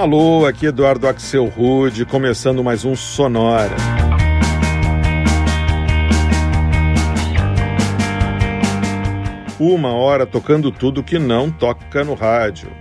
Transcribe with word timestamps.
Alô, 0.00 0.46
aqui 0.46 0.64
Eduardo 0.64 1.06
Axel 1.06 1.44
Rude, 1.44 2.06
começando 2.06 2.64
mais 2.64 2.86
um 2.86 2.96
Sonora. 2.96 3.76
Uma 9.58 9.92
hora 9.92 10.24
tocando 10.24 10.72
tudo 10.72 11.02
que 11.02 11.18
não 11.18 11.50
toca 11.50 12.02
no 12.02 12.14
rádio. 12.14 12.72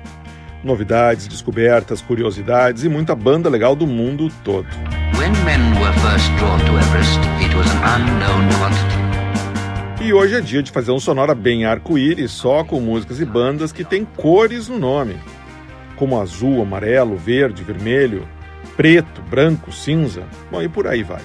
Novidades, 0.64 1.28
descobertas, 1.28 2.02
curiosidades 2.02 2.86
e 2.86 2.90
muita 2.90 3.14
banda 3.14 3.50
legal 3.50 3.76
do 3.76 3.86
mundo 3.86 4.30
todo. 4.42 4.70
E 10.00 10.14
hoje 10.14 10.36
é 10.36 10.40
dia 10.40 10.64
de 10.64 10.72
fazer 10.72 10.92
um 10.92 11.00
sonora 11.02 11.36
bem 11.36 11.66
arco-íris, 11.66 12.32
só 12.32 12.64
com 12.64 12.80
músicas 12.80 13.20
e 13.20 13.26
bandas 13.26 13.74
que 13.74 13.84
têm 13.84 14.06
cores 14.06 14.70
no 14.70 14.80
nome, 14.80 15.18
como 16.00 16.20
azul, 16.20 16.62
amarelo, 16.62 17.18
verde, 17.18 17.62
vermelho, 17.62 18.26
preto, 18.78 19.22
branco, 19.22 19.70
cinza, 19.74 20.24
bom, 20.50 20.62
e 20.62 20.70
por 20.70 20.88
aí 20.88 21.04
vai. 21.04 21.22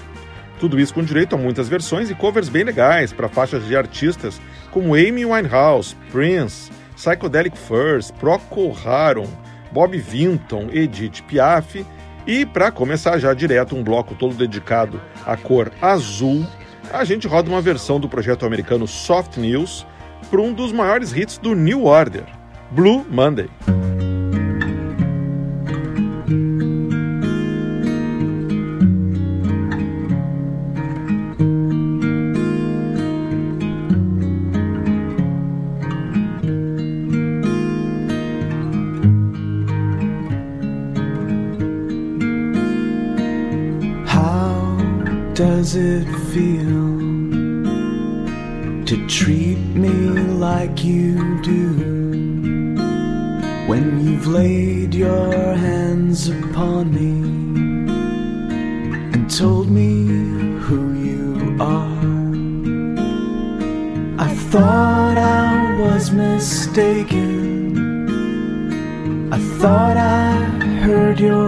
Tudo 0.59 0.77
isso 0.79 0.93
com 0.93 1.01
direito 1.01 1.33
a 1.33 1.37
muitas 1.37 1.69
versões 1.69 2.09
e 2.09 2.15
covers 2.15 2.49
bem 2.49 2.65
legais 2.65 3.13
para 3.13 3.29
faixas 3.29 3.65
de 3.65 3.75
artistas 3.75 4.39
como 4.71 4.93
Amy 4.93 5.25
Winehouse, 5.25 5.95
Prince, 6.11 6.69
Psychedelic 6.95 7.57
Furs, 7.57 8.11
Procol 8.11 8.75
Harum, 8.85 9.27
Bob 9.71 9.97
Vinton, 9.97 10.67
Edith 10.71 11.23
Piaf 11.23 11.85
e, 12.27 12.45
para 12.45 12.71
começar 12.71 13.17
já 13.17 13.33
direto 13.33 13.75
um 13.75 13.83
bloco 13.83 14.15
todo 14.15 14.35
dedicado 14.35 14.99
à 15.25 15.37
cor 15.37 15.71
azul, 15.81 16.45
a 16.91 17.03
gente 17.05 17.27
roda 17.27 17.49
uma 17.49 17.61
versão 17.61 17.99
do 17.99 18.09
projeto 18.09 18.45
americano 18.45 18.87
Soft 18.87 19.37
News 19.37 19.85
para 20.29 20.41
um 20.41 20.53
dos 20.53 20.71
maiores 20.71 21.15
hits 21.15 21.37
do 21.37 21.53
New 21.55 21.85
Order, 21.85 22.25
Blue 22.71 23.05
Monday. 23.09 23.49
Does 45.65 45.77
it 45.77 46.05
feel 46.31 46.85
to 48.85 49.07
treat 49.07 49.57
me 49.83 49.89
like 50.45 50.83
you 50.83 51.41
do? 51.41 52.75
When 53.67 53.99
you've 54.05 54.27
laid 54.27 54.93
your 54.93 55.55
hands 55.55 56.29
upon 56.29 56.93
me 56.93 57.13
and 59.13 59.27
told 59.27 59.67
me 59.71 60.05
who 60.65 60.93
you 61.07 61.57
are, 61.59 62.35
I 64.23 64.29
thought 64.51 65.17
I 65.17 65.79
was 65.81 66.11
mistaken. 66.11 67.23
I 69.33 69.39
thought 69.59 69.97
I 69.97 70.33
heard 70.85 71.19
your 71.19 71.44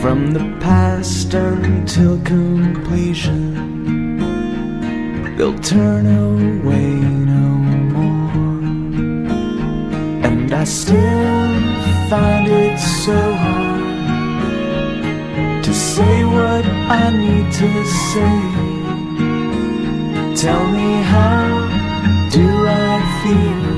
from 0.00 0.32
the 0.32 0.44
past 0.60 1.34
until 1.34 2.18
completion. 2.22 3.54
They'll 5.36 5.58
turn 5.58 6.06
away 6.06 6.90
no 7.34 7.48
more, 7.96 8.62
and 10.26 10.52
I 10.52 10.64
still 10.64 11.60
find 12.10 12.48
it 12.48 12.78
so 12.78 13.18
hard 13.44 13.82
to 15.64 15.72
say 15.72 16.24
what 16.24 16.64
I 17.00 17.10
need 17.24 17.52
to 17.62 17.84
say. 18.10 18.40
Tell 20.34 20.64
me 20.66 21.02
how 21.14 21.46
do 22.30 22.46
I 22.66 23.00
feel? 23.22 23.71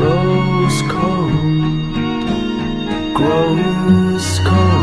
Grows 0.00 0.82
cold, 0.88 1.92
grows 3.14 4.38
cold. 4.46 4.79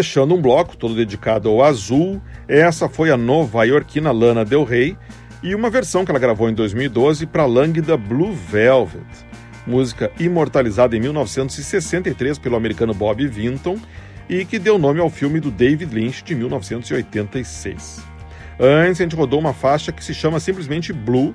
Fechando 0.00 0.34
um 0.34 0.40
bloco 0.40 0.78
todo 0.78 0.94
dedicado 0.94 1.50
ao 1.50 1.62
azul, 1.62 2.22
essa 2.48 2.88
foi 2.88 3.10
a 3.10 3.18
nova-iorquina 3.18 4.10
Lana 4.10 4.46
Del 4.46 4.64
Rey 4.64 4.96
e 5.42 5.54
uma 5.54 5.68
versão 5.68 6.06
que 6.06 6.10
ela 6.10 6.18
gravou 6.18 6.48
em 6.48 6.54
2012 6.54 7.26
para 7.26 7.42
a 7.42 7.46
Lânguida 7.46 7.98
Blue 7.98 8.32
Velvet, 8.32 9.04
música 9.66 10.10
imortalizada 10.18 10.96
em 10.96 11.00
1963 11.00 12.38
pelo 12.38 12.56
americano 12.56 12.94
Bob 12.94 13.26
Vinton 13.28 13.78
e 14.26 14.46
que 14.46 14.58
deu 14.58 14.78
nome 14.78 15.00
ao 15.00 15.10
filme 15.10 15.38
do 15.38 15.50
David 15.50 15.94
Lynch 15.94 16.24
de 16.24 16.34
1986. 16.34 18.02
Antes 18.58 19.02
a 19.02 19.04
gente 19.04 19.14
rodou 19.14 19.38
uma 19.38 19.52
faixa 19.52 19.92
que 19.92 20.02
se 20.02 20.14
chama 20.14 20.40
simplesmente 20.40 20.94
Blue, 20.94 21.34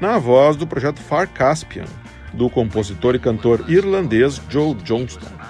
na 0.00 0.16
voz 0.16 0.56
do 0.56 0.66
projeto 0.66 1.02
Far 1.02 1.28
Caspian, 1.28 1.84
do 2.32 2.48
compositor 2.48 3.14
e 3.14 3.18
cantor 3.18 3.66
irlandês 3.68 4.40
Joe 4.48 4.72
Johnston. 4.72 5.45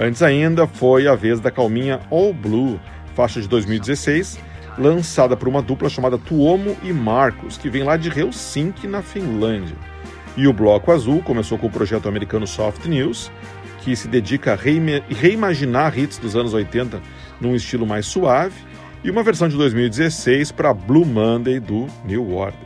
Antes 0.00 0.22
ainda 0.22 0.66
foi 0.66 1.06
a 1.06 1.14
vez 1.14 1.40
da 1.40 1.50
calminha 1.50 2.00
All 2.10 2.32
Blue, 2.32 2.80
faixa 3.14 3.38
de 3.38 3.46
2016, 3.46 4.40
lançada 4.78 5.36
por 5.36 5.46
uma 5.46 5.60
dupla 5.60 5.90
chamada 5.90 6.16
Tuomo 6.16 6.74
e 6.82 6.90
Marcos, 6.90 7.58
que 7.58 7.68
vem 7.68 7.82
lá 7.82 7.98
de 7.98 8.08
Helsinki, 8.08 8.88
na 8.88 9.02
Finlândia. 9.02 9.76
E 10.38 10.46
o 10.46 10.54
Bloco 10.54 10.90
Azul 10.90 11.20
começou 11.20 11.58
com 11.58 11.66
o 11.66 11.70
projeto 11.70 12.08
americano 12.08 12.46
Soft 12.46 12.86
News, 12.86 13.30
que 13.82 13.94
se 13.94 14.08
dedica 14.08 14.54
a 14.54 14.56
reima- 14.56 15.02
reimaginar 15.10 15.98
hits 15.98 16.16
dos 16.16 16.34
anos 16.34 16.54
80 16.54 16.98
num 17.38 17.54
estilo 17.54 17.86
mais 17.86 18.06
suave, 18.06 18.54
e 19.04 19.10
uma 19.10 19.22
versão 19.22 19.48
de 19.48 19.56
2016 19.58 20.50
para 20.50 20.72
Blue 20.72 21.04
Monday 21.04 21.60
do 21.60 21.86
New 22.06 22.32
Order. 22.34 22.58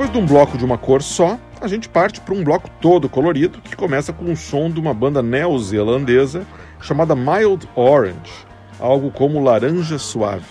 Depois 0.00 0.12
de 0.14 0.18
um 0.18 0.24
bloco 0.24 0.56
de 0.56 0.64
uma 0.64 0.78
cor 0.78 1.02
só, 1.02 1.38
a 1.60 1.68
gente 1.68 1.86
parte 1.86 2.22
para 2.22 2.32
um 2.32 2.42
bloco 2.42 2.70
todo 2.80 3.06
colorido 3.06 3.60
que 3.60 3.76
começa 3.76 4.14
com 4.14 4.24
um 4.24 4.34
som 4.34 4.70
de 4.70 4.80
uma 4.80 4.94
banda 4.94 5.22
neozelandesa 5.22 6.46
chamada 6.80 7.14
Mild 7.14 7.68
Orange, 7.76 8.46
algo 8.78 9.10
como 9.10 9.44
laranja 9.44 9.98
suave. 9.98 10.46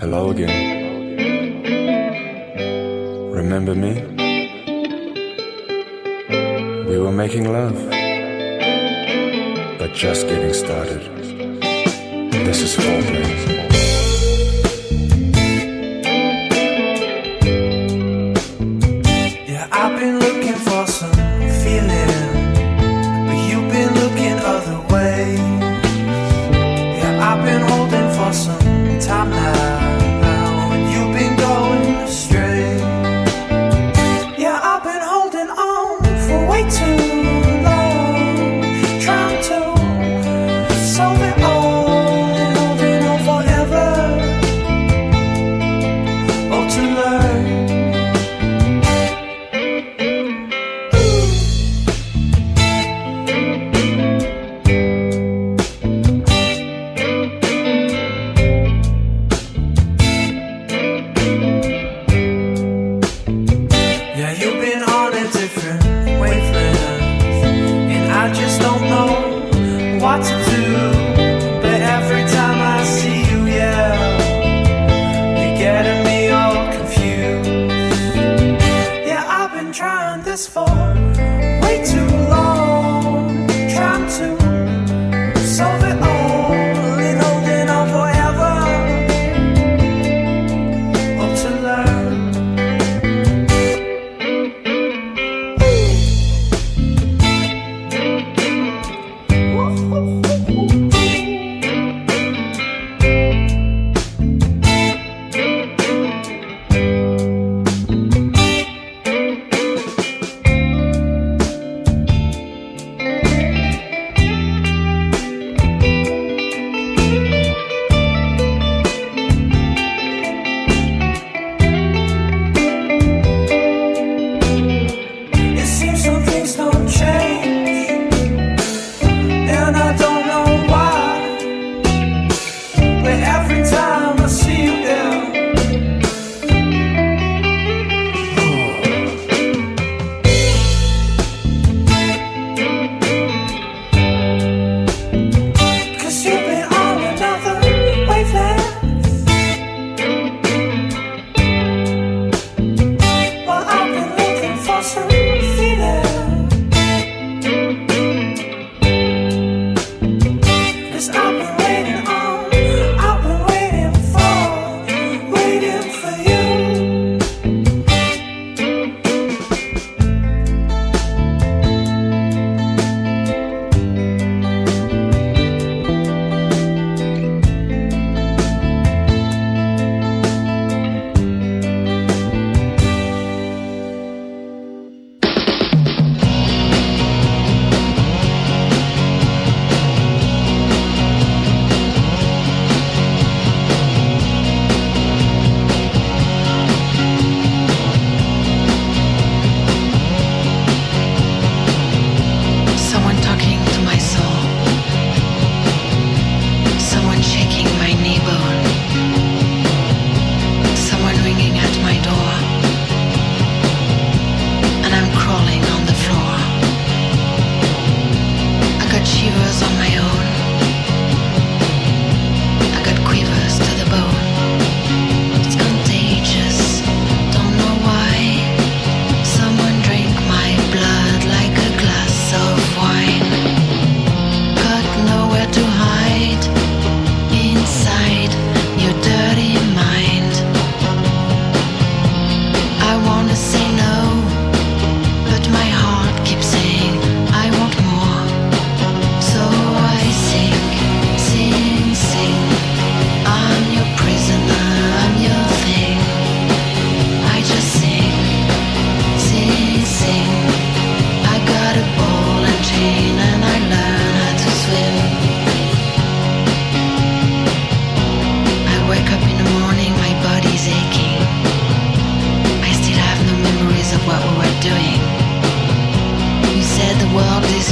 Hello 0.00 0.30
again. 0.30 0.48
Remember 3.34 3.74
me? 3.74 4.00
We 6.88 6.98
were 6.98 7.12
making 7.12 7.52
love. 7.52 7.99
just 9.94 10.26
getting 10.28 10.52
started. 10.52 11.00
This 12.32 12.62
is 12.62 12.74
Full 12.74 13.02
Play. 13.02 13.69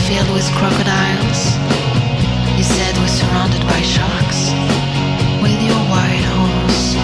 filled 0.09 0.33
with 0.33 0.49
crocodiles. 0.57 1.40
you 2.57 2.64
said 2.64 2.97
we're 2.97 3.16
surrounded 3.21 3.61
by 3.73 3.81
sharks. 3.83 4.40
With 5.42 5.61
your 5.68 5.83
white 5.92 6.27
horse, 6.33 6.94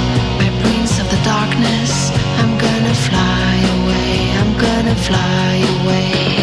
my 0.40 0.48
prince 0.62 0.98
of 0.98 1.06
the 1.10 1.20
darkness, 1.22 1.92
I'm 2.40 2.56
gonna 2.56 2.96
fly 3.08 3.52
away, 3.76 4.14
I'm 4.40 4.52
gonna 4.56 4.96
fly 5.08 5.52
away. 5.76 6.33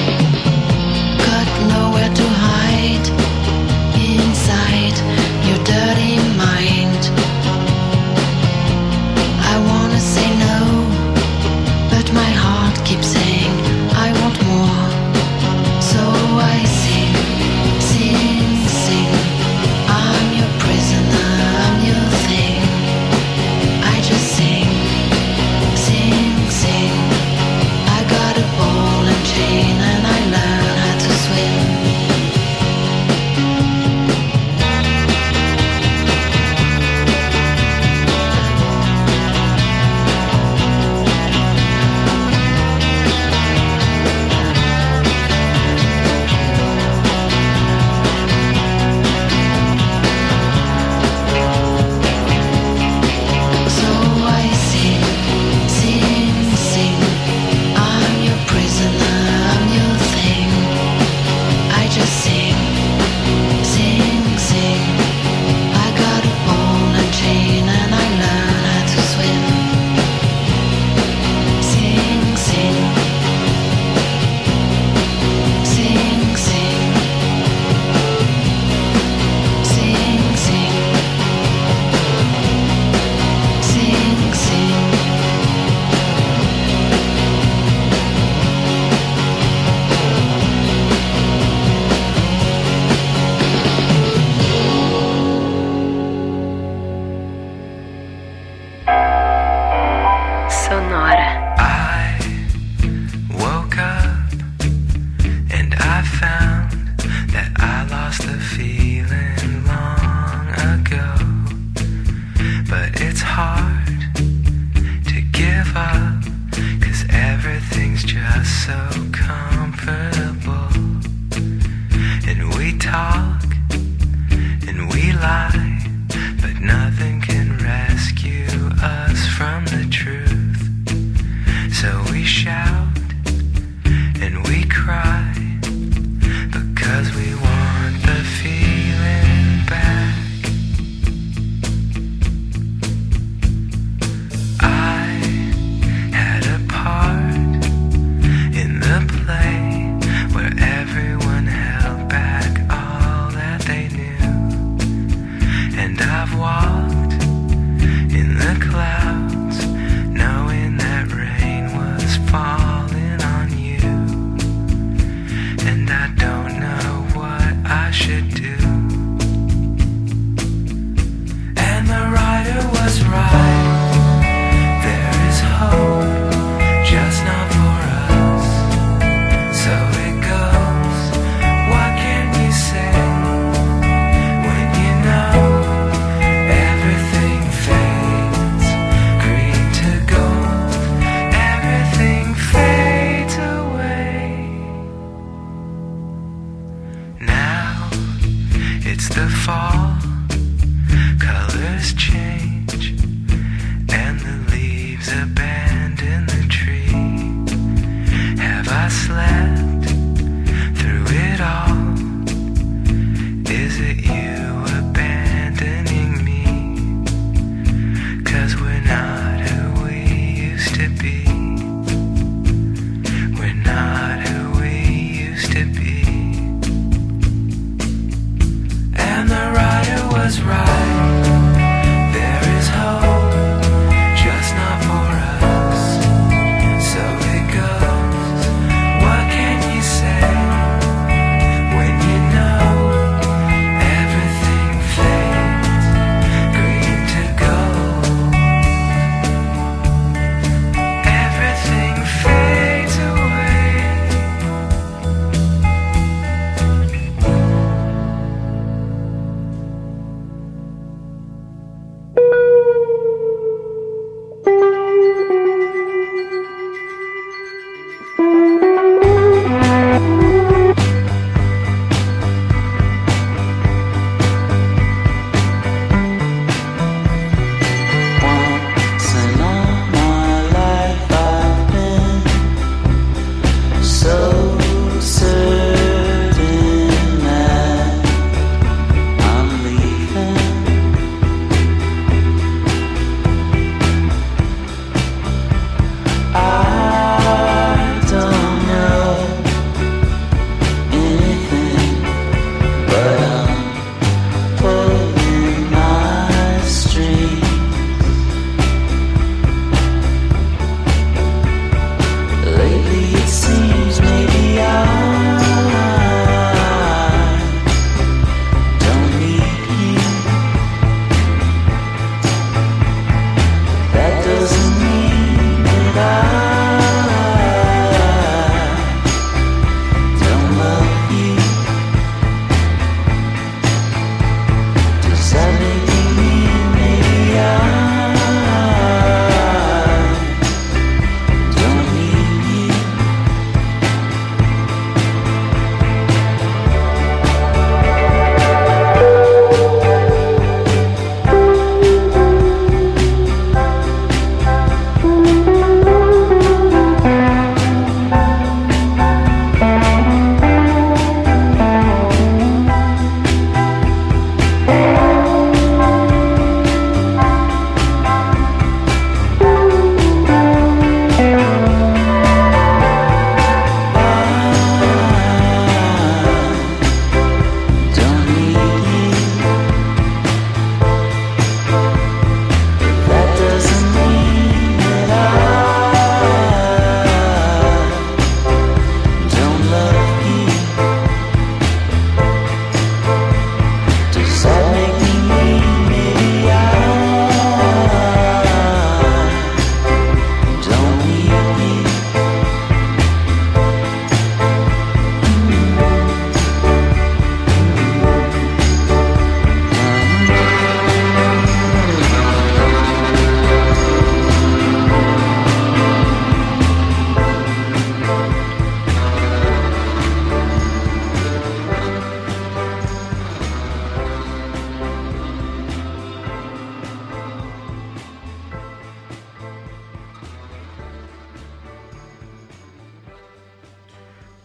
I 208.74 208.88
slept. 208.88 209.71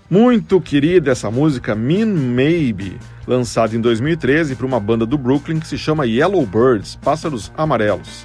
Muito 0.08 0.60
querida 0.60 1.10
essa 1.10 1.32
música 1.32 1.74
Mean 1.74 2.06
Maybe, 2.06 2.96
lançada 3.26 3.74
em 3.74 3.80
2013 3.80 4.54
por 4.54 4.64
uma 4.64 4.78
banda 4.78 5.04
do 5.04 5.18
Brooklyn 5.18 5.58
que 5.58 5.66
se 5.66 5.76
chama 5.76 6.06
Yellow 6.06 6.46
Birds, 6.46 6.94
Pássaros 6.94 7.52
Amarelos. 7.56 8.24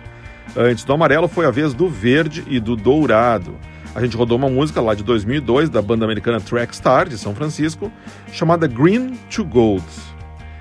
Antes 0.56 0.84
do 0.84 0.94
amarelo 0.94 1.28
foi 1.28 1.48
a 1.48 1.50
vez 1.50 1.74
do 1.74 1.90
verde 1.90 2.44
e 2.48 2.60
do 2.60 2.76
dourado. 2.76 3.58
A 3.96 4.02
gente 4.02 4.16
rodou 4.16 4.38
uma 4.38 4.48
música 4.48 4.80
lá 4.80 4.94
de 4.94 5.04
2002 5.04 5.72
da 5.72 5.82
banda 5.82 6.06
americana 6.06 6.40
Trackstar 6.40 7.10
de 7.10 7.18
São 7.18 7.34
Francisco, 7.34 7.92
chamada 8.32 8.68
Green 8.68 9.18
to 9.36 9.44
Gold. 9.44 9.84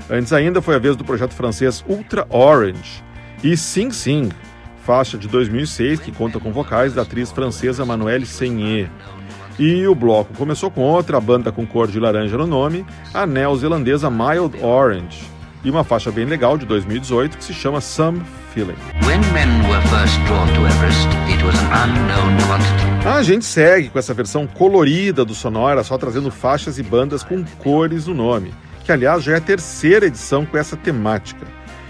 Antes 0.09 0.33
ainda 0.33 0.62
foi 0.62 0.74
a 0.74 0.78
vez 0.78 0.96
do 0.96 1.04
projeto 1.04 1.35
francês 1.35 1.85
Ultra 1.87 2.26
Orange 2.30 3.04
e 3.44 3.59
Sing 3.59 3.90
Sing, 3.90 4.30
faixa 4.87 5.18
de 5.18 5.28
2006 5.28 6.00
que 6.00 6.12
conta 6.12 6.40
com 6.40 6.50
vocais 6.50 6.94
da 6.94 7.02
atriz 7.02 7.30
francesa 7.30 7.85
Manuelle 7.85 8.24
Seigné. 8.24 8.88
E 9.61 9.87
o 9.87 9.94
bloco 9.94 10.33
começou 10.38 10.70
com 10.70 10.81
outra 10.81 11.20
banda 11.20 11.53
com 11.53 11.66
cor 11.66 11.87
de 11.87 12.01
laranja 12.01 12.38
no 12.38 12.46
nome, 12.46 12.87
a 13.12 13.27
neozelandesa 13.27 14.09
Mild 14.09 14.59
Orange, 14.64 15.23
e 15.62 15.70
uma 15.70 15.85
faixa 15.85 16.11
bem 16.11 16.25
legal 16.25 16.57
de 16.57 16.64
2018 16.64 17.37
que 17.37 17.44
se 17.44 17.53
chama 17.53 17.79
Some 17.79 18.23
Feeling. 18.55 18.75
Everest. 20.66 21.09
A 23.07 23.23
gente 23.23 23.44
segue 23.44 23.90
com 23.90 23.99
essa 23.99 24.14
versão 24.14 24.46
colorida 24.46 25.27
do 25.27 25.35
Sonora, 25.35 25.85
só 25.85 25.99
trazendo 25.99 26.31
faixas 26.31 26.79
e 26.79 26.83
bandas 26.83 27.23
com 27.23 27.44
cores 27.59 28.07
no 28.07 28.14
nome, 28.14 28.55
que 28.83 28.90
aliás 28.90 29.23
já 29.23 29.35
é 29.35 29.37
a 29.37 29.42
terceira 29.42 30.07
edição 30.07 30.46
com 30.46 30.57
essa 30.57 30.75
temática. 30.75 31.46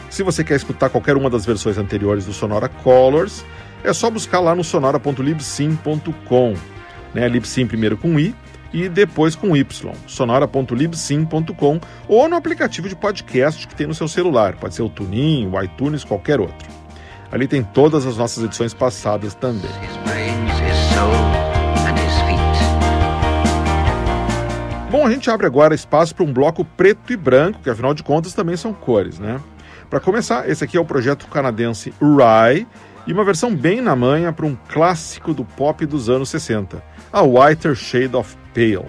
Se 0.09 0.24
você 0.24 0.42
quer 0.42 0.56
escutar 0.56 0.90
qualquer 0.90 1.16
uma 1.16 1.30
das 1.30 1.46
versões 1.46 1.78
anteriores 1.78 2.26
do 2.26 2.33
Sonora 2.33 2.68
Colors, 2.68 3.44
é 3.85 3.92
só 3.92 4.11
buscar 4.11 4.40
lá 4.40 4.56
no 4.56 4.64
sonora.libsim.com. 4.64 6.54
Né? 7.14 7.28
Libsim 7.28 7.66
primeiro 7.66 7.96
com 7.96 8.18
I 8.18 8.34
e 8.72 8.88
depois 8.88 9.34
com 9.34 9.56
Y, 9.56 9.92
sonora.libsim.com 10.06 11.80
ou 12.06 12.28
no 12.28 12.36
aplicativo 12.36 12.88
de 12.88 12.94
podcast 12.94 13.66
que 13.66 13.74
tem 13.74 13.86
no 13.86 13.94
seu 13.94 14.06
celular, 14.06 14.56
pode 14.56 14.74
ser 14.74 14.82
o 14.82 14.88
Tunin, 14.88 15.50
o 15.52 15.60
iTunes, 15.62 16.04
qualquer 16.04 16.40
outro. 16.40 16.68
Ali 17.32 17.46
tem 17.46 17.62
todas 17.62 18.06
as 18.06 18.16
nossas 18.16 18.44
edições 18.44 18.74
passadas 18.74 19.34
também. 19.34 19.70
Bom, 24.90 25.06
a 25.06 25.10
gente 25.10 25.30
abre 25.30 25.46
agora 25.46 25.72
espaço 25.72 26.12
para 26.14 26.24
um 26.24 26.32
bloco 26.32 26.64
preto 26.64 27.12
e 27.12 27.16
branco, 27.16 27.60
que 27.62 27.70
afinal 27.70 27.94
de 27.94 28.02
contas 28.02 28.34
também 28.34 28.56
são 28.56 28.74
cores, 28.74 29.20
né? 29.20 29.40
Para 29.88 30.00
começar, 30.00 30.48
esse 30.48 30.64
aqui 30.64 30.76
é 30.76 30.80
o 30.80 30.84
projeto 30.84 31.28
canadense 31.28 31.94
Rye 32.00 32.66
e 33.06 33.12
uma 33.12 33.24
versão 33.24 33.54
bem 33.54 33.80
na 33.80 33.94
manha 33.94 34.32
para 34.32 34.46
um 34.46 34.56
clássico 34.68 35.32
do 35.32 35.44
pop 35.44 35.86
dos 35.86 36.08
anos 36.08 36.28
60, 36.28 36.82
a 37.12 37.26
Whiter 37.26 37.74
Shade 37.74 38.14
of 38.14 38.36
Pale. 38.54 38.86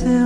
And 0.00 0.21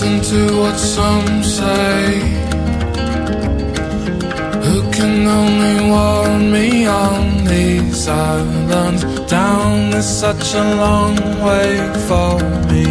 Listen 0.00 0.20
to 0.22 0.60
what 0.60 0.78
some 0.78 1.42
say 1.42 2.20
who 4.62 4.76
can 4.92 5.26
only 5.26 5.90
warn 5.90 6.52
me 6.52 6.86
on 6.86 7.44
these 7.44 8.06
islands? 8.06 9.02
Down 9.28 9.92
is 9.94 10.06
such 10.06 10.54
a 10.54 10.76
long 10.76 11.16
way 11.42 11.74
for 12.06 12.38
me. 12.70 12.84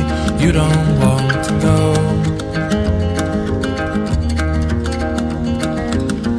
You 0.43 0.51
don't 0.51 0.99
want 0.99 1.45
to 1.47 1.53
go. 1.69 1.81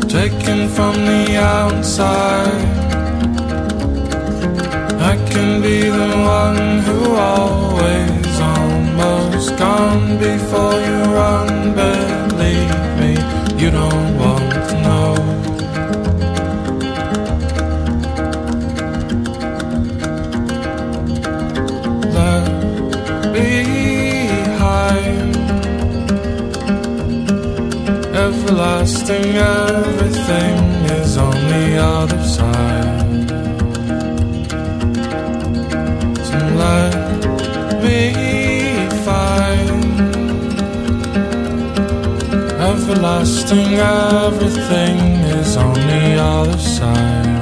Taken 0.06 0.68
from 0.68 0.94
the 1.10 1.36
outside, 1.38 2.64
I 5.00 5.16
can 5.30 5.62
be 5.62 5.80
the 5.80 6.10
one 6.38 6.80
who 6.80 7.14
always 7.14 8.17
almost 9.38 9.56
gone 9.56 10.18
before 10.18 10.74
you 10.80 10.98
run. 11.14 11.72
Believe 11.74 12.96
me, 12.98 13.12
you 13.62 13.70
don't 13.70 14.18
want 14.18 14.52
to 14.70 14.76
know. 14.82 15.14
Left 22.14 23.32
behind, 23.32 25.36
everlasting, 28.16 29.36
everything 29.36 30.58
is 30.98 31.16
on 31.16 31.30
the 31.30 31.76
other 31.76 32.22
side. 32.24 32.87
Everlasting, 42.90 43.74
everything 43.74 44.98
is 45.38 45.56
on 45.56 45.74
the 45.74 46.16
other 46.18 46.58
side. 46.58 47.37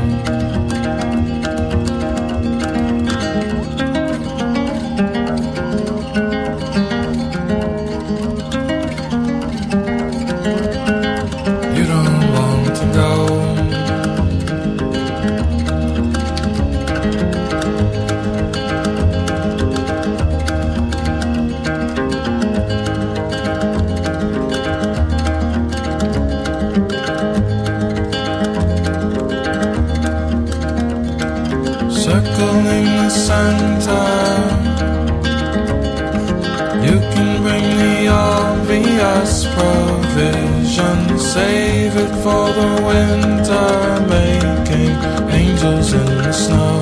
Provision, 39.67 41.19
save 41.19 41.96
it 42.04 42.12
for 42.23 42.46
the 42.58 42.71
winter, 42.88 43.69
making 44.14 44.94
angels 45.42 45.92
in 45.92 46.06
the 46.25 46.33
snow. 46.33 46.79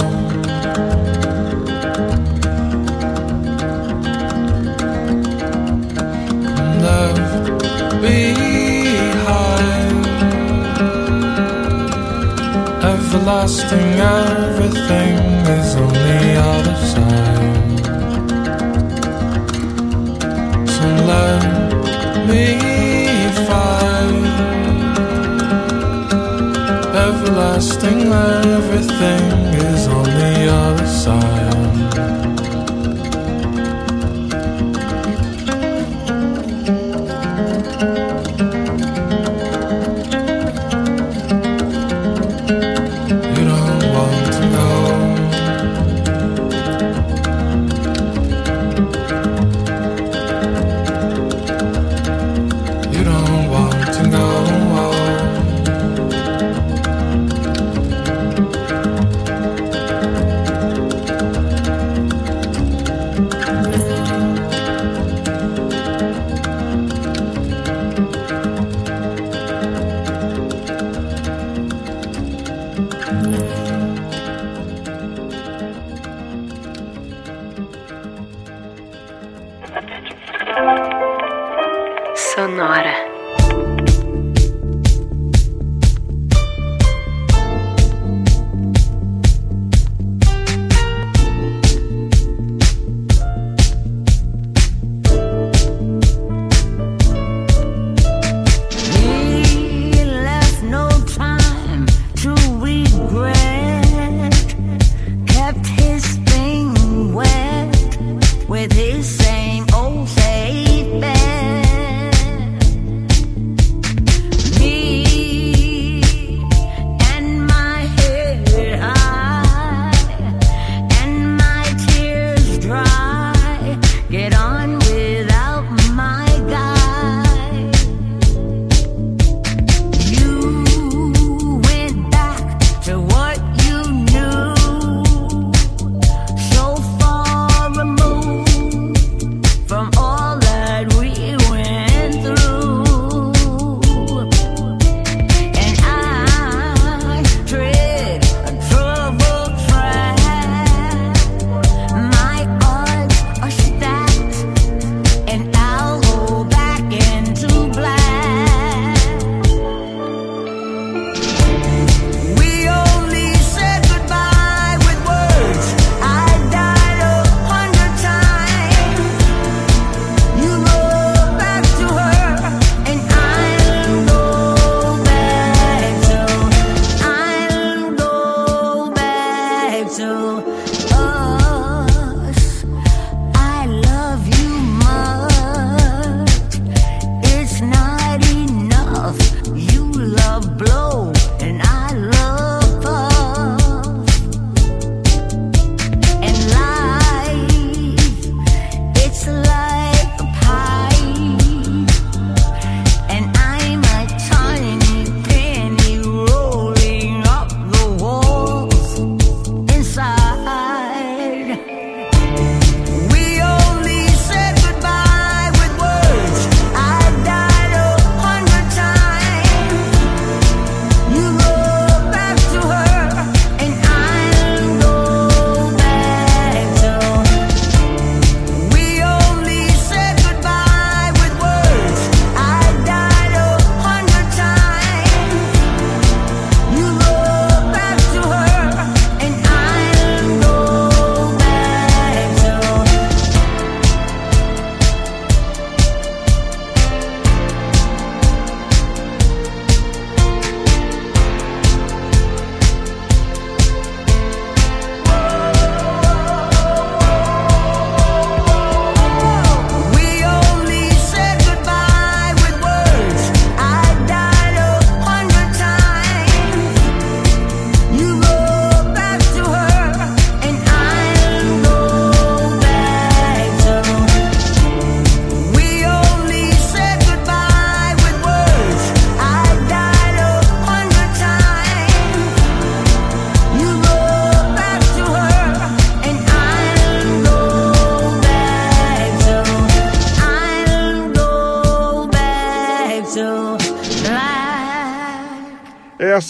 Left 6.85 7.47
behind, 8.03 8.87
everlasting, 12.93 13.91
everything 14.21 15.24
everything 28.13 29.23
is 29.55 29.89
on 29.89 30.05
the 30.05 30.49
other 30.51 30.87
side. 30.87 31.34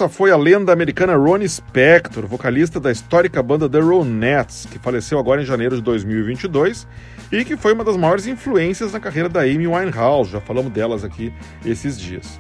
Essa 0.05 0.13
foi 0.13 0.31
a 0.31 0.37
lenda 0.37 0.71
americana 0.71 1.17
Ronnie 1.17 1.49
Spector, 1.49 2.27
vocalista 2.27 2.79
da 2.79 2.93
histórica 2.93 3.43
banda 3.43 3.71
The 3.71 3.81
Ronettes, 3.81 4.67
que 4.71 4.79
faleceu 4.79 5.19
agora 5.19 5.41
em 5.41 5.47
janeiro 5.47 5.77
de 5.77 5.81
2022 5.81 6.87
e 7.33 7.43
que 7.43 7.57
foi 7.57 7.73
uma 7.73 7.83
das 7.83 7.97
maiores 7.97 8.27
influências 8.27 8.93
na 8.93 9.01
carreira 9.01 9.31
da 9.31 9.41
Amy 9.41 9.67
Winehouse. 9.67 10.31
Já 10.31 10.43
falamos 10.43 10.71
delas 10.71 11.05
aqui 11.05 11.33
esses 11.65 11.99
dias. 11.99 12.39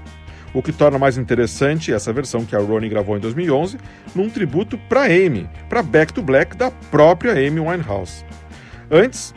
O 0.52 0.62
que 0.62 0.72
torna 0.72 0.98
mais 0.98 1.16
interessante 1.16 1.90
essa 1.90 2.12
versão 2.12 2.44
que 2.44 2.54
a 2.54 2.58
Ronnie 2.58 2.90
gravou 2.90 3.16
em 3.16 3.20
2011, 3.20 3.78
num 4.14 4.28
tributo 4.28 4.76
para 4.76 5.04
Amy, 5.04 5.48
para 5.66 5.82
Back 5.82 6.12
to 6.12 6.20
Black 6.20 6.54
da 6.58 6.70
própria 6.90 7.32
Amy 7.32 7.60
Winehouse. 7.60 8.26
Antes 8.90 9.34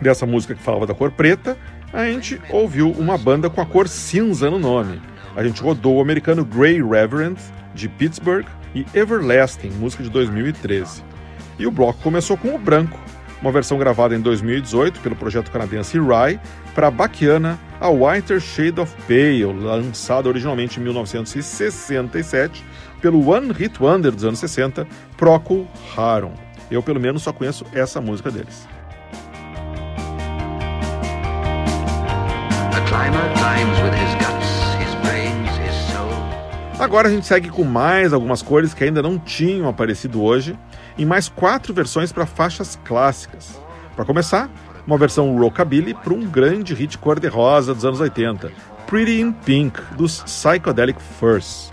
dessa 0.00 0.24
música 0.24 0.54
que 0.54 0.62
falava 0.62 0.86
da 0.86 0.94
cor 0.94 1.10
preta, 1.10 1.54
a 1.92 2.06
gente 2.06 2.40
ouviu 2.48 2.90
uma 2.92 3.18
banda 3.18 3.50
com 3.50 3.60
a 3.60 3.66
cor 3.66 3.88
cinza 3.88 4.50
no 4.50 4.58
nome. 4.58 5.09
A 5.36 5.44
gente 5.44 5.62
rodou 5.62 5.96
o 5.96 6.00
americano 6.00 6.44
Grey 6.44 6.82
Reverend, 6.82 7.40
de 7.74 7.88
Pittsburgh, 7.88 8.46
e 8.74 8.86
Everlasting, 8.94 9.70
música 9.70 10.02
de 10.02 10.10
2013. 10.10 11.02
E 11.58 11.66
o 11.66 11.70
bloco 11.70 12.00
começou 12.02 12.36
com 12.36 12.54
o 12.54 12.58
branco, 12.58 12.98
uma 13.42 13.50
versão 13.50 13.78
gravada 13.78 14.14
em 14.14 14.20
2018 14.20 15.00
pelo 15.00 15.16
projeto 15.16 15.50
canadense 15.50 15.98
Rye 15.98 16.38
para 16.74 16.88
a 16.88 16.90
baquiana 16.90 17.58
A 17.80 17.88
Whiter 17.88 18.38
Shade 18.40 18.80
of 18.80 18.94
Pale, 19.02 19.44
lançada 19.44 20.28
originalmente 20.28 20.78
em 20.78 20.82
1967 20.82 22.64
pelo 23.00 23.28
One 23.28 23.52
Hit 23.52 23.82
Wonder 23.82 24.12
dos 24.12 24.24
anos 24.24 24.38
60, 24.38 24.86
Procol 25.16 25.66
Harum. 25.96 26.34
Eu, 26.70 26.82
pelo 26.82 27.00
menos, 27.00 27.22
só 27.22 27.32
conheço 27.32 27.64
essa 27.72 28.00
música 28.00 28.30
deles. 28.30 28.68
A 32.72 32.80
climber 32.86 33.32
climbs 33.34 33.80
with 33.82 33.94
his 33.94 34.19
Agora 36.80 37.08
a 37.08 37.10
gente 37.10 37.26
segue 37.26 37.50
com 37.50 37.62
mais 37.62 38.10
algumas 38.14 38.40
cores 38.40 38.72
que 38.72 38.82
ainda 38.82 39.02
não 39.02 39.18
tinham 39.18 39.68
aparecido 39.68 40.22
hoje, 40.22 40.58
em 40.96 41.04
mais 41.04 41.28
quatro 41.28 41.74
versões 41.74 42.10
para 42.10 42.24
faixas 42.24 42.78
clássicas. 42.86 43.60
Para 43.94 44.06
começar, 44.06 44.48
uma 44.86 44.96
versão 44.96 45.36
rockabilly 45.38 45.92
para 45.92 46.14
um 46.14 46.24
grande 46.24 46.72
hit 46.72 46.96
cor-de-rosa 46.96 47.74
dos 47.74 47.84
anos 47.84 48.00
80, 48.00 48.50
Pretty 48.86 49.20
in 49.20 49.30
Pink, 49.30 49.78
dos 49.94 50.22
Psychedelic 50.22 50.98
Furs. 51.18 51.70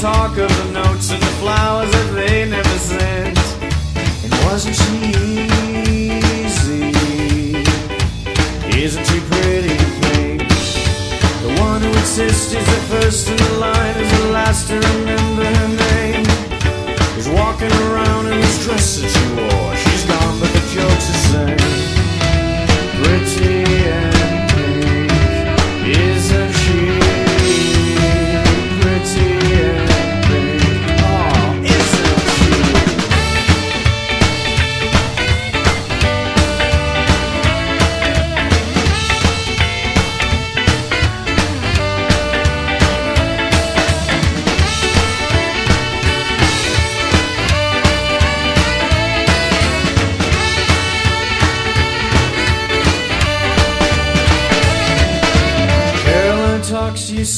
Talk 0.00 0.38
of 0.38 0.48
the 0.48 0.72
notes 0.72 1.10
and 1.10 1.22
the 1.22 1.34
flowers 1.42 1.90
that 1.92 2.14
they 2.14 2.48
never 2.48 2.78
sent. 2.78 3.36
And 4.24 4.32
wasn't 4.46 4.74
she 4.74 4.96
easy? 5.92 6.88
Isn't 8.80 9.04
she 9.04 9.20
pretty 9.28 9.76
and 9.76 9.94
pink? 10.02 10.48
The 11.44 11.52
one 11.60 11.82
who 11.82 11.88
insists 11.88 12.54
is 12.54 12.64
the 12.64 12.80
first 12.88 13.28
in 13.28 13.36
the 13.36 13.52
line, 13.58 13.69
last 14.50 14.66
to 14.66 14.74
remember 14.74 15.44
her 15.44 15.68
name. 15.68 16.26
Is 17.16 17.28
walking 17.28 17.70
around 17.70 18.26
in 18.26 18.40
this 18.40 18.64
dress 18.64 19.00
that 19.00 19.08
she 19.14 19.26
wore. 19.36 19.76
She's 19.76 20.04
gone, 20.06 20.40
but 20.40 20.50
the 20.52 20.60
joke's 20.74 21.06
the 21.06 21.14
same. 21.14 21.59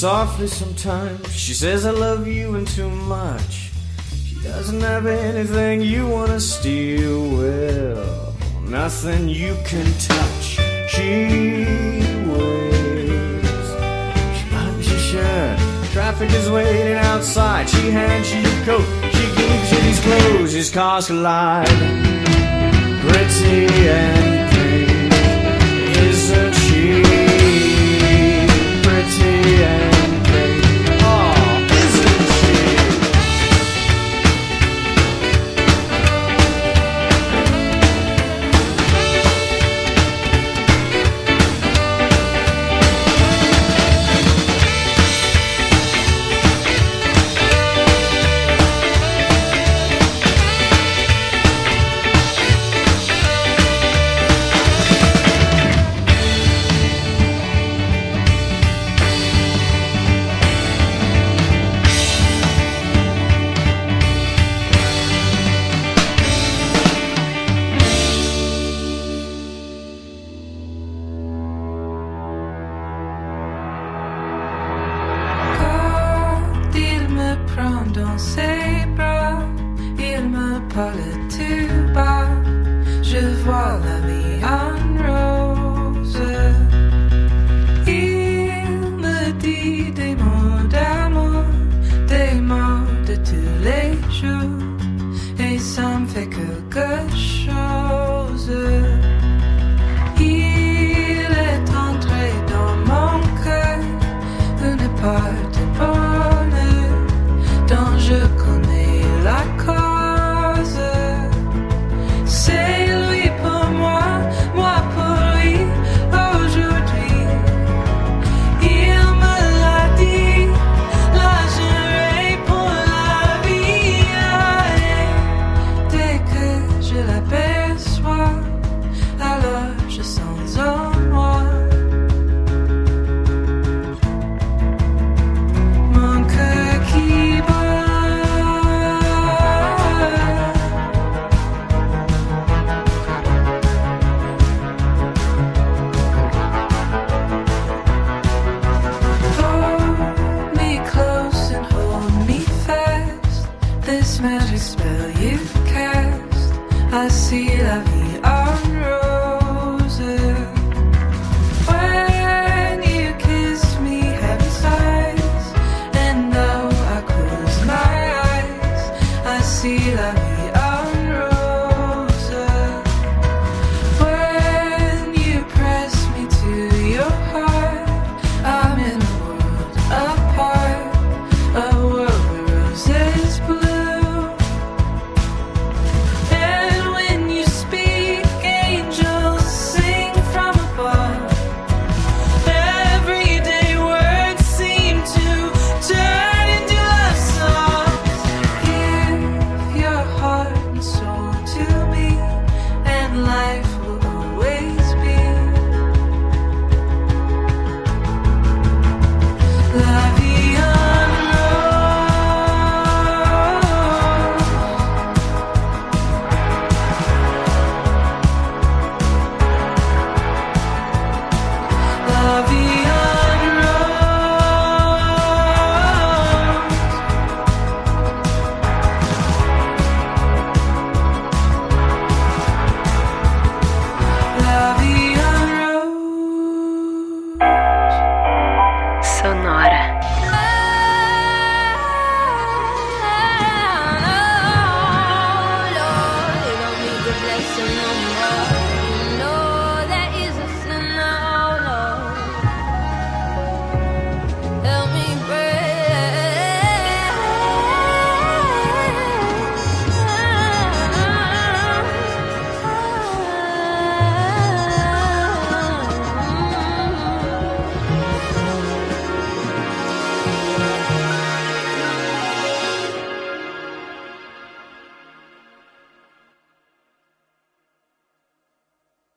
Softly 0.03 0.49
sometimes. 0.49 1.33
She 1.33 1.55
says, 1.55 1.87
I 1.87 1.93
love 1.93 2.27
you 2.27 2.57
and 2.57 2.67
too 2.67 2.91
much. 2.91 3.71
She 4.27 4.35
doesn't 4.43 4.81
have 4.81 5.07
anything 5.07 5.81
you 5.81 6.09
want 6.09 6.33
to 6.33 6.41
steal. 6.41 7.21
Well, 7.39 8.35
nothing 8.63 9.29
you 9.29 9.55
can 9.65 9.87
touch. 10.11 10.45
She 10.93 11.29
waits. 12.33 13.69
She 14.37 14.45
buttons 14.51 14.91
your 14.91 15.03
shirt. 15.11 15.59
Traffic 15.93 16.33
is 16.33 16.51
waiting 16.51 16.95
outside. 16.95 17.69
She 17.69 17.89
hands 17.93 18.35
you 18.35 18.41
your 18.41 18.65
coat. 18.65 18.89
She 19.15 19.27
gives 19.37 19.71
you 19.71 19.79
these 19.87 20.01
clothes. 20.01 20.53
His 20.53 20.69
cars 20.69 21.07
collide. 21.07 21.69
Pretty 23.03 23.67
and 23.87 24.51
pink, 24.53 25.13
isn't 26.09 26.55
she? 26.65 27.03
Pretty 28.83 29.63
and 29.63 29.82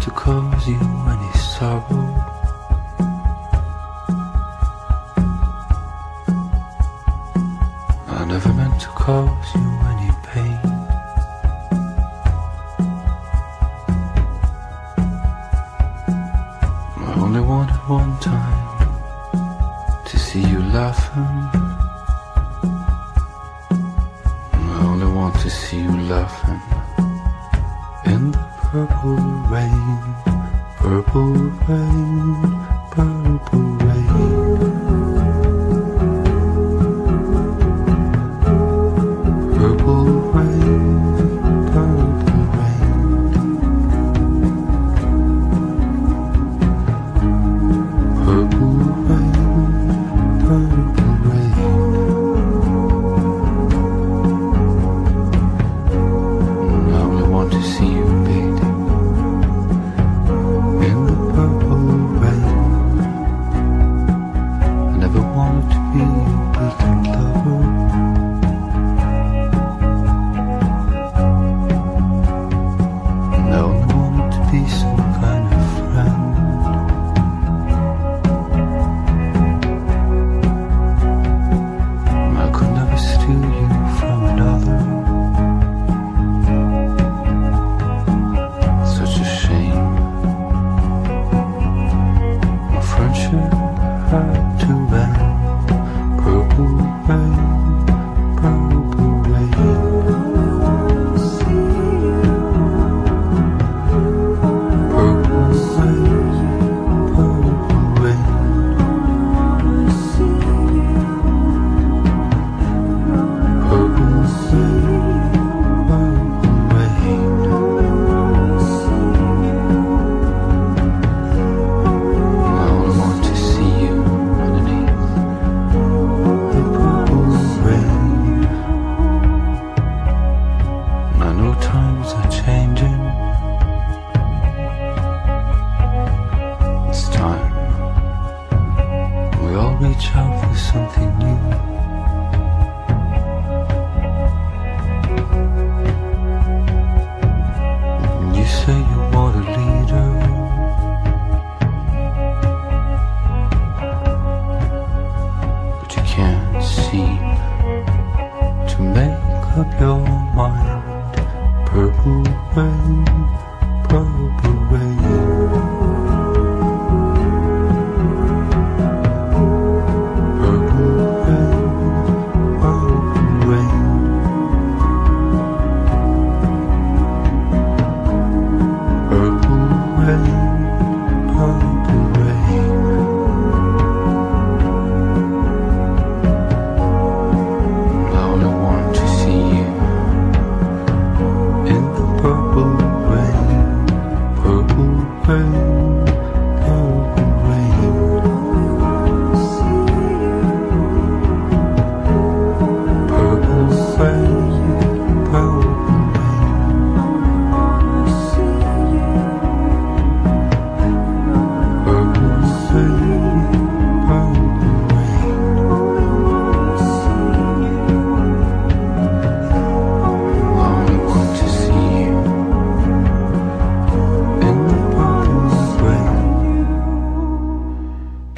To 0.00 0.10
cause 0.10 0.68
you 0.68 0.78
any 1.08 1.32
sorrow. 1.32 1.84
I 8.08 8.24
never 8.26 8.52
meant 8.54 8.80
to 8.80 8.88
cause 8.88 9.54
you 9.54 9.65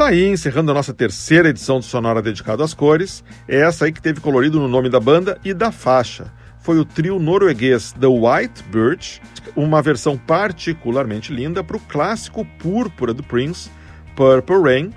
aí, 0.09 0.27
encerrando 0.27 0.71
a 0.71 0.75
nossa 0.75 0.95
terceira 0.95 1.51
edição 1.51 1.79
do 1.81 1.85
Sonora 1.85 2.23
dedicado 2.23 2.63
às 2.63 2.73
cores, 2.73 3.23
é 3.47 3.59
essa 3.61 3.85
aí 3.85 3.93
que 3.93 4.01
teve 4.01 4.21
colorido 4.21 4.59
no 4.59 4.67
nome 4.67 4.89
da 4.89 4.99
banda 4.99 5.39
e 5.45 5.53
da 5.53 5.71
faixa. 5.71 6.33
Foi 6.61 6.79
o 6.79 6.85
trio 6.85 7.19
norueguês 7.19 7.93
The 7.93 8.07
White 8.07 8.63
Birch, 8.71 9.21
uma 9.55 9.83
versão 9.83 10.17
particularmente 10.17 11.33
linda 11.33 11.63
para 11.63 11.77
o 11.77 11.81
clássico 11.81 12.43
púrpura 12.59 13.13
do 13.13 13.23
Prince, 13.23 13.71
Purple 14.17 14.63
Rain, 14.63 14.95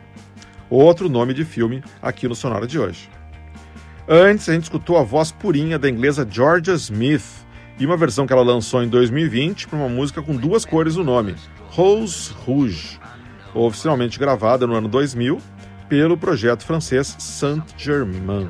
outro 0.70 1.10
nome 1.10 1.34
de 1.34 1.44
filme 1.44 1.84
aqui 2.02 2.26
no 2.26 2.36
Sonora 2.36 2.66
de 2.66 2.80
hoje. 2.80 3.10
Antes, 4.08 4.48
a 4.48 4.54
gente 4.54 4.64
escutou 4.64 4.98
a 4.98 5.04
voz 5.04 5.30
purinha 5.32 5.78
da 5.78 5.90
inglesa 5.90 6.26
Georgia 6.30 6.74
Smith 6.76 7.46
e 7.78 7.86
uma 7.86 7.98
versão 7.98 8.26
que 8.26 8.32
ela 8.32 8.44
lançou 8.44 8.82
em 8.82 8.88
2020 8.88 9.68
para 9.68 9.78
uma 9.78 9.90
música 9.90 10.22
com 10.22 10.38
duas 10.38 10.64
cores 10.64 10.96
no 10.96 11.04
nome, 11.04 11.36
Rose 11.70 12.32
Rouge, 12.46 13.01
oficialmente 13.54 14.20
gravada 14.20 14.66
no 14.66 14.76
ano 14.76 14.88
2000 14.88 15.40
pelo 15.90 16.18
projeto 16.18 16.64
francês 16.66 17.16
Saint-Germain. 17.20 18.50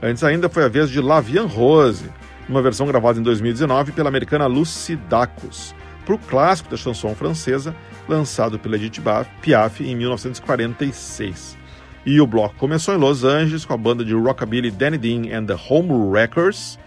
Antes 0.00 0.22
ainda 0.22 0.48
foi 0.48 0.64
a 0.64 0.68
vez 0.68 0.90
de 0.90 1.00
Lavian 1.00 1.46
Rose, 1.46 2.10
uma 2.48 2.62
versão 2.62 2.86
gravada 2.86 3.18
em 3.18 3.22
2019 3.22 3.92
pela 3.92 4.08
americana 4.08 4.46
Lucy 4.46 4.96
Dacus, 4.96 5.74
para 6.04 6.14
o 6.14 6.18
clássico 6.18 6.70
da 6.70 6.76
chanson 6.76 7.14
francesa, 7.14 7.74
lançado 8.08 8.58
pela 8.58 8.76
Edith 8.76 9.02
Piaf 9.40 9.82
em 9.82 9.94
1946. 9.94 11.56
E 12.04 12.20
o 12.20 12.26
bloco 12.26 12.56
começou 12.56 12.94
em 12.94 12.98
Los 12.98 13.22
Angeles 13.22 13.64
com 13.64 13.74
a 13.74 13.76
banda 13.76 14.04
de 14.04 14.12
rockabilly 14.12 14.70
Danny 14.72 14.98
Dean 14.98 15.36
and 15.36 15.46
the 15.46 15.56
Home 15.68 15.90
Wreckers 15.92 16.78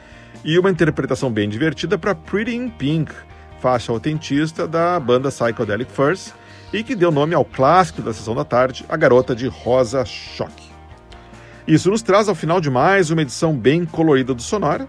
e 0.43 0.59
uma 0.59 0.69
interpretação 0.69 1.31
bem 1.31 1.47
divertida 1.47 1.97
para 1.97 2.13
Pretty 2.13 2.53
in 2.53 2.69
Pink, 2.69 3.13
faixa 3.61 3.91
autentista 3.91 4.67
da 4.67 4.99
banda 4.99 5.29
Psychedelic 5.29 5.91
Furs 5.91 6.33
e 6.75 6.83
que 6.83 6.93
deu 6.93 7.09
nome 7.09 7.33
ao 7.33 7.45
clássico 7.45 8.01
da 8.01 8.11
sessão 8.11 8.35
da 8.35 8.43
tarde, 8.43 8.83
A 8.89 8.97
Garota 8.97 9.33
de 9.33 9.47
Rosa 9.47 10.03
Choque. 10.03 10.69
Isso 11.65 11.89
nos 11.89 12.01
traz 12.01 12.27
ao 12.27 12.35
final 12.35 12.59
de 12.59 12.69
mais 12.69 13.09
uma 13.09 13.21
edição 13.21 13.55
bem 13.55 13.85
colorida 13.85 14.33
do 14.33 14.41
Sonora. 14.41 14.85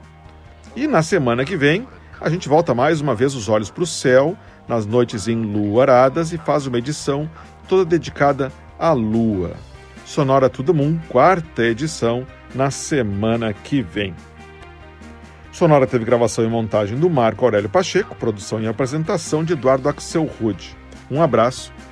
E 0.75 0.89
na 0.89 1.01
semana 1.01 1.45
que 1.45 1.57
vem, 1.57 1.87
A 2.21 2.31
gente 2.31 2.49
volta 2.49 2.75
mais 2.75 3.01
uma 3.01 3.15
vez 3.15 3.35
os 3.35 3.49
olhos 3.49 3.71
para 3.71 3.83
o 3.83 3.87
céu 3.87 4.37
nas 4.67 4.87
noites 4.87 5.29
enluaradas 5.29 6.33
e 6.33 6.39
faz 6.39 6.67
uma 6.67 6.79
edição 6.79 7.31
toda 7.69 7.85
dedicada 7.85 8.51
à 8.79 8.93
lua. 8.93 9.53
Sonora 10.05 10.49
Tudo 10.49 10.73
Moon, 10.73 10.99
quarta 11.09 11.63
edição, 11.63 12.27
na 12.55 12.71
semana 12.71 13.53
que 13.53 13.83
vem. 13.83 14.15
Sonora 15.53 15.87
teve 15.87 16.05
gravação 16.05 16.45
e 16.45 16.49
montagem 16.49 16.99
do 16.99 17.11
Marco 17.11 17.45
Aurélio 17.45 17.69
Pacheco, 17.69 18.15
produção 18.15 18.61
e 18.61 18.67
apresentação 18.67 19.45
de 19.45 19.53
Eduardo 19.53 19.89
Axel 19.89 20.25
Rude. 20.41 20.77
Um 21.11 21.23
abraço 21.23 21.73